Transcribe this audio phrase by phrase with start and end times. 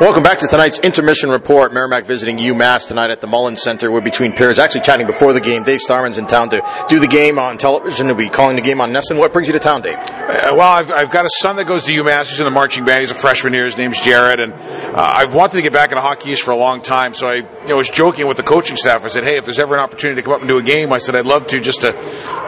[0.00, 1.72] Welcome back to tonight's intermission report.
[1.72, 3.92] Merrimack visiting UMass tonight at the Mullins Center.
[3.92, 4.58] We're between peers.
[4.58, 5.62] Actually chatting before the game.
[5.62, 8.08] Dave Starman's in town to do the game on television.
[8.08, 9.18] He'll be calling the game on NESN.
[9.18, 9.94] What brings you to town, Dave?
[9.94, 12.28] Uh, well, I've, I've, got a son that goes to UMass.
[12.28, 13.02] He's in the marching band.
[13.02, 13.66] He's a freshman here.
[13.66, 16.56] His name's Jared, and uh, I've wanted to get back into hockey East for a
[16.56, 17.14] long time.
[17.14, 19.04] So I you know, was joking with the coaching staff.
[19.04, 20.92] I said, "Hey, if there's ever an opportunity to come up and do a game,
[20.92, 21.92] I said I'd love to just to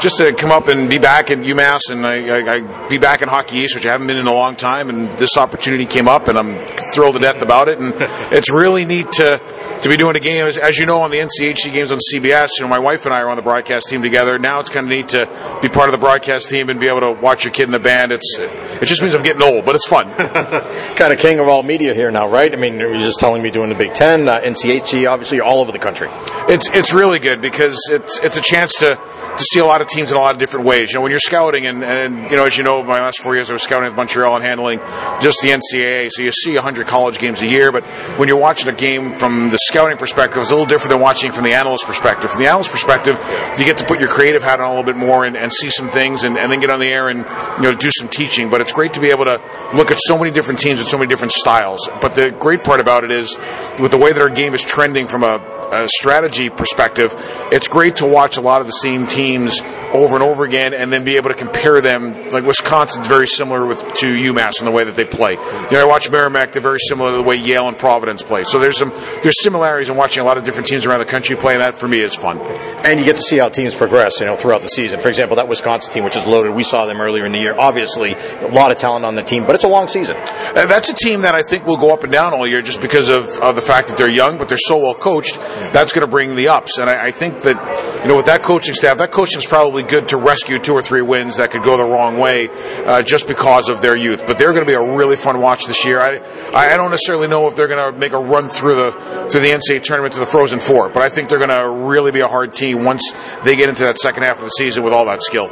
[0.00, 3.22] just to come up and be back in UMass and I, I, I be back
[3.22, 4.90] in hockey East, which I haven't been in a long time.
[4.90, 7.78] And this opportunity came up, and I'm thrilled to death about it.
[7.78, 7.94] And
[8.32, 9.40] it's really neat to
[9.82, 10.44] to be doing a game.
[10.46, 13.14] As, as, you know, on the NCHC games on CBS, you know, my wife and
[13.14, 14.38] I are on the broadcast team together.
[14.38, 17.00] Now it's kind of neat to be part of the broadcast team and be able
[17.00, 18.12] to watch your kid in the band.
[18.12, 20.12] It's it just means I'm getting old, but it's fun.
[20.96, 22.52] kind of king of all media here now, right?
[22.52, 25.72] I mean, you're just telling me doing the Big Ten, uh, NCHC, obviously all over
[25.72, 26.08] the country.
[26.48, 28.96] It's it's really good because it's it's a chance to
[29.36, 30.90] to see a lot of teams in a lot of different ways.
[30.90, 33.34] You know, when you're scouting, and, and you know, as you know, my last four
[33.34, 34.78] years I was scouting with Montreal and handling
[35.20, 37.72] just the NCAA, so you see 100 college games a year.
[37.72, 37.84] But
[38.18, 41.32] when you're watching a game from the scouting perspective, it's a little different than watching
[41.32, 42.30] from the analyst perspective.
[42.30, 43.16] From the analyst perspective,
[43.58, 45.70] you get to put your creative hat on a little bit more and, and see
[45.70, 47.18] some things, and, and, then get on the air and
[47.56, 48.50] you know do some teaching.
[48.50, 49.40] But it's great to be able to
[49.74, 51.88] look at so many different teams and so many different styles.
[52.00, 53.36] But the great part about it is,
[53.78, 55.38] with the way that our game is trending from a,
[55.72, 57.12] a strategy perspective,
[57.52, 59.60] it's great to watch a lot of the same teams
[59.92, 62.30] over and over again, and then be able to compare them.
[62.30, 65.32] Like Wisconsin's very similar with to UMass in the way that they play.
[65.32, 68.44] You know, I watch Merrimack; they're very similar to the way Yale and Providence play.
[68.44, 68.90] So there's some
[69.22, 71.74] there's similarities in watching a lot of different teams around the country play, and that
[71.74, 72.38] for me is fun.
[72.86, 75.00] And you get to see how teams progress, you know, throughout the season.
[75.00, 77.52] For example, that Wisconsin team, which is loaded, we saw them earlier in the year.
[77.58, 80.16] Obviously, a lot of talent on the team, but it's a long season.
[80.16, 82.80] Uh, that's a team that I think will go up and down all year, just
[82.80, 85.34] because of, of the fact that they're young, but they're so well coached.
[85.72, 87.56] That's going to bring the ups, and I, I think that
[88.02, 90.80] you know with that coaching staff, that coaching is probably good to rescue two or
[90.80, 92.48] three wins that could go the wrong way
[92.84, 94.28] uh, just because of their youth.
[94.28, 95.98] But they're going to be a really fun watch this year.
[95.98, 96.20] I
[96.54, 99.50] I don't necessarily know if they're going to make a run through the through the
[99.50, 102.28] NCAA tournament to the Frozen Four, but I think they're going to really be a
[102.28, 103.12] hard team once
[103.44, 105.50] they get into that second half of the season with all that skill.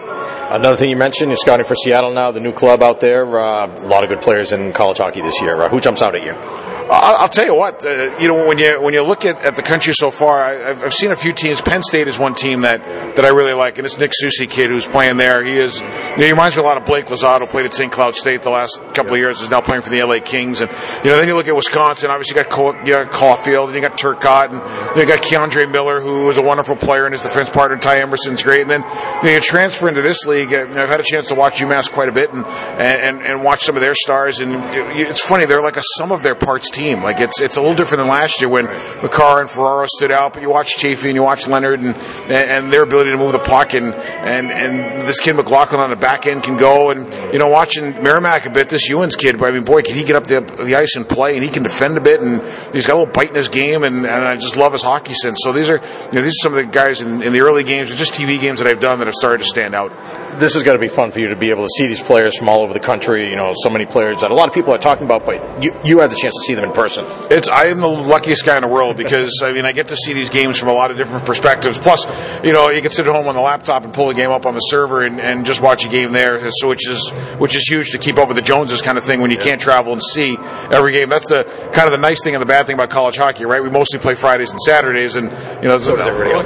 [0.51, 3.25] Another thing you mentioned, you're scouting for Seattle now, the new club out there.
[3.39, 5.61] Uh, a lot of good players in college hockey this year.
[5.63, 6.74] Uh, who jumps out at you?
[6.91, 9.63] I'll tell you what, uh, you know, when you when you look at, at the
[9.63, 11.61] country so far, I, I've seen a few teams.
[11.61, 12.85] Penn State is one team that,
[13.17, 15.43] that I really like, and it's Nick Sucese kid who's playing there.
[15.43, 17.91] He is, you know, he reminds me a lot of Blake Lizotte, played at St.
[17.91, 20.61] Cloud State the last couple of years, is now playing for the LA Kings.
[20.61, 20.71] And,
[21.05, 23.77] you know, then you look at Wisconsin, obviously you got, Col- you got Caulfield, and
[23.77, 27.23] you got Turcotte, and you got K'Andre Miller, who is a wonderful player, and his
[27.23, 28.63] defense partner, Ty Emberson's great.
[28.63, 31.35] And then you, know, you transfer into this league, uh, I've had a chance to
[31.35, 34.53] watch UMass quite a bit and, and, and watch some of their stars, and
[34.95, 37.03] it's funny, they're like a sum of their parts team.
[37.03, 40.35] Like, it's, it's a little different than last year when Makar and Ferraro stood out,
[40.35, 41.97] but you watch Chaffee and you watch Leonard and,
[42.31, 45.97] and their ability to move the puck and, and, and this kid McLaughlin on the
[45.97, 49.51] back end can go and, you know, watching Merrimack a bit, this Uens kid, I
[49.51, 51.97] mean, boy, can he get up the, the ice and play and he can defend
[51.97, 52.43] a bit and
[52.75, 55.15] he's got a little bite in his game and, and I just love his hockey
[55.15, 55.39] sense.
[55.43, 57.65] So these are, you know, these are some of the guys in, in the early
[57.65, 59.93] games just TV games that I've done that have started to stand out.
[60.39, 62.37] This is going to be fun for you to be able to see these players
[62.39, 63.31] from all over the country.
[63.31, 65.75] You know, so many players that a lot of people are talking about, but you
[65.85, 67.05] you had the chance to see them in person.
[67.31, 69.97] It's I am the luckiest guy in the world because I mean I get to
[69.97, 71.79] see these games from a lot of different perspectives.
[71.79, 72.05] Plus,
[72.45, 74.47] you know, you can sit at home on the laptop and pull a game up
[74.47, 76.51] on the server and, and just watch a game there.
[76.51, 79.21] So which is which is huge to keep up with the Joneses kind of thing
[79.21, 80.37] when you can't travel and see
[80.71, 81.09] every game.
[81.09, 83.63] That's the kind of the nice thing and the bad thing about college hockey, right?
[83.63, 85.31] We mostly play Fridays and Saturdays, and
[85.63, 85.97] you know, so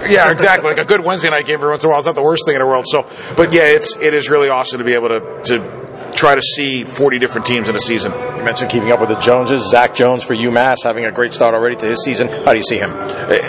[0.08, 0.68] yeah, exactly.
[0.70, 2.42] Like a good Wednesday night game every once in a while is not the worst
[2.46, 2.86] thing in the world.
[2.88, 3.06] So,
[3.36, 6.84] but yeah, it's it is really awesome to be able to to try to see
[6.84, 8.12] 40 different teams in a season.
[8.48, 9.68] Mentioned keeping up with the Joneses.
[9.70, 12.28] Zach Jones for UMass having a great start already to his season.
[12.28, 12.96] How do you see him?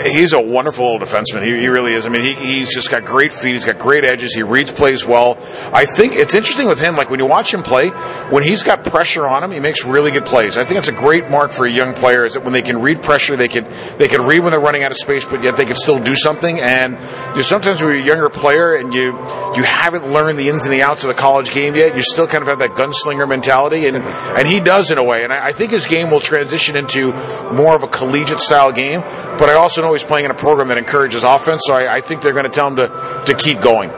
[0.04, 1.42] He's a wonderful old defenseman.
[1.42, 2.04] He, he really is.
[2.04, 3.54] I mean, he, he's just got great feet.
[3.54, 4.34] He's got great edges.
[4.34, 5.38] He reads plays well.
[5.72, 6.96] I think it's interesting with him.
[6.96, 7.88] Like when you watch him play,
[8.28, 10.58] when he's got pressure on him, he makes really good plays.
[10.58, 12.82] I think it's a great mark for a young player is that when they can
[12.82, 13.66] read pressure, they can
[13.96, 16.14] they can read when they're running out of space, but yet they can still do
[16.14, 16.60] something.
[16.60, 16.98] And
[17.30, 19.12] you know, sometimes when you're a younger player and you
[19.56, 22.26] you haven't learned the ins and the outs of the college game yet, you still
[22.26, 25.24] kind of have that gunslinger mentality, and and he does in a way.
[25.24, 27.12] And I, I, think his game will transition into
[27.52, 29.00] more of a collegiate style game.
[29.00, 32.00] But I also know he's playing in a program that encourages offense, so I, I
[32.00, 33.90] think they're going to tell him to to keep going.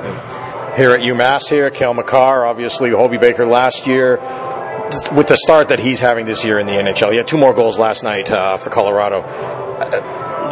[0.76, 4.18] Here at UMass, here, Cale Makar, obviously Hobey Baker last year.
[5.14, 7.54] With the start that he's having this year in the NHL, he had two more
[7.54, 9.22] goals last night uh, for Colorado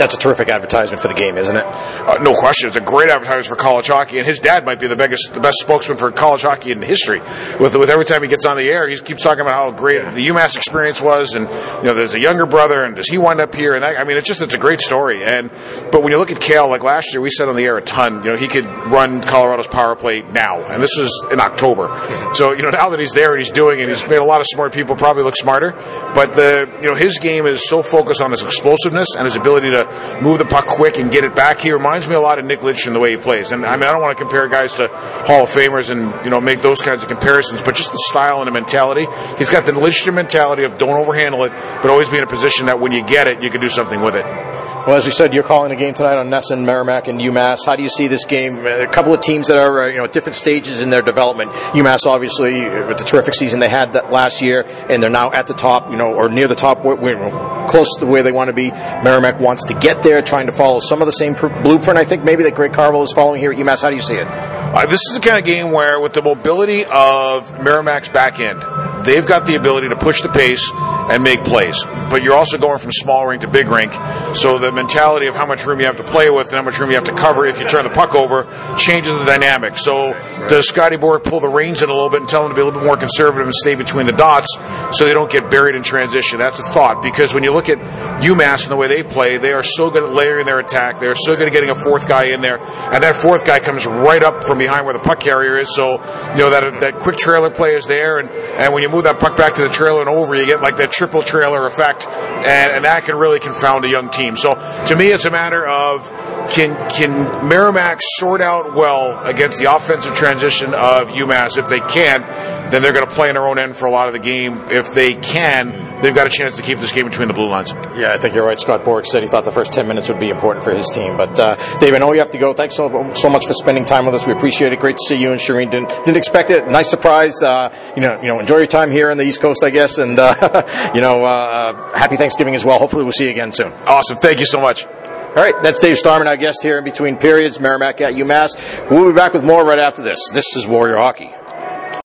[0.01, 1.65] that's a terrific advertisement for the game, isn't it?
[1.65, 4.87] Uh, no question, it's a great advertisement for college hockey, and his dad might be
[4.87, 7.21] the biggest, the best spokesman for college hockey in history.
[7.61, 10.15] With with every time he gets on the air, he keeps talking about how great
[10.15, 13.41] the UMass experience was, and you know, there's a younger brother, and does he wind
[13.41, 13.75] up here?
[13.75, 15.23] And that, I mean, it's just it's a great story.
[15.23, 15.51] And
[15.93, 17.83] but when you look at Cale, like last year, we said on the air a
[17.83, 18.25] ton.
[18.25, 21.89] You know, he could run Colorado's power play now, and this was in October.
[22.33, 24.41] So you know, now that he's there and he's doing, and he's made a lot
[24.41, 25.73] of smart people probably look smarter.
[26.15, 29.71] But the you know his game is so focused on his explosiveness and his ability
[29.71, 29.90] to
[30.23, 31.61] move the puck quick and get it back.
[31.61, 33.53] He reminds me a lot of Nick Lidstrom the way he plays.
[33.53, 36.31] And I mean, I don't want to compare guys to Hall of Famers and you
[36.31, 39.07] know make those kinds of comparisons, but just the style and the mentality.
[39.39, 41.53] He's got the Lidstrom mentality of don't overhandle it,
[41.83, 44.01] but always be in a position that when you get it, you can do something
[44.01, 44.50] with it.
[44.87, 47.59] Well, as we said, you're calling a game tonight on NESN, Merrimack, and UMass.
[47.67, 48.65] How do you see this game?
[48.65, 51.53] A couple of teams that are, uh, you know, at different stages in their development.
[51.53, 55.47] UMass, obviously, with the terrific season they had that last year, and they're now at
[55.47, 58.71] the top, you know, or near the top, close to where they want to be.
[58.71, 62.25] Merrimack wants to get there, trying to follow some of the same blueprint, I think,
[62.25, 63.83] maybe that Greg Carvel is following here at UMass.
[63.83, 64.27] How do you see it?
[64.27, 68.63] Uh, this is the kind of game where, with the mobility of Merrimack's back end,
[69.05, 71.83] they've got the ability to push the pace and make plays.
[71.85, 73.93] But you're also going from small rink to big rink,
[74.35, 76.79] so the mentality of how much room you have to play with and how much
[76.79, 78.45] room you have to cover if you turn the puck over
[78.77, 79.77] changes the dynamic.
[79.77, 80.13] So
[80.49, 82.61] does Scotty Borek pull the reins in a little bit and tell them to be
[82.61, 84.57] a little bit more conservative and stay between the dots
[84.93, 86.39] so they don't get buried in transition?
[86.39, 87.79] That's a thought because when you look at
[88.23, 91.01] UMass and the way they play, they are so good at layering their attack.
[91.01, 93.61] They are so good at getting a fourth guy in there, and that fourth guy
[93.61, 95.75] comes right up from behind where the puck carrier is.
[95.75, 99.05] So you know that that quick trailer play is there, and and when you move
[99.05, 102.07] that puck back to the trailer and over, you get like that triple trailer effect,
[102.07, 104.37] and, and that can really confound a young team.
[104.37, 104.55] So
[104.89, 106.11] to me, it's a matter of
[106.51, 111.59] can can Merrimack sort out well against the offensive transition of UMass?
[111.59, 112.23] If they can,
[112.71, 114.69] then they're going to play in their own end for a lot of the game.
[114.69, 117.73] If they can, they've got a chance to keep this game between the blue lines.
[117.97, 118.59] Yeah, I think you're right.
[118.59, 121.17] Scott Borek said he thought the first 10 minutes would be important for his team.
[121.17, 122.53] But, uh, Dave, I know you have to go.
[122.53, 124.27] Thanks so, so much for spending time with us.
[124.27, 124.81] We appreciate it.
[124.81, 125.71] Great to see you and Shireen.
[125.71, 126.69] Didn't, didn't expect it.
[126.69, 127.43] Nice surprise.
[127.43, 129.99] Uh, you know, you know, enjoy your time here on the East Coast, I guess.
[129.99, 132.79] And, uh, you know, uh, happy Thanksgiving as well.
[132.79, 133.73] Hopefully we'll see you again soon.
[133.87, 134.17] Awesome.
[134.17, 134.87] Thank you so much.
[135.31, 138.91] All right, that's Dave Starman, our guest here in between periods, Merrimack at UMass.
[138.91, 140.19] We'll be back with more right after this.
[140.33, 141.31] This is Warrior Hockey.